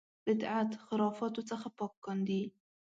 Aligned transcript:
بدعت 0.27 0.69
خرافاتو 0.85 1.41
څخه 1.49 1.67
پاک 1.77 1.93
کاندي. 2.05 2.41